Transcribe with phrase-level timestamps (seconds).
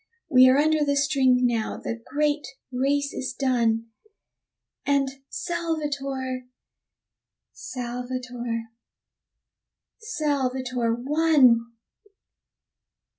[0.31, 3.91] We are under the string now the great race is done,
[4.83, 6.47] And Salvator,
[7.53, 8.71] Salvator,
[9.99, 11.73] Salvator won!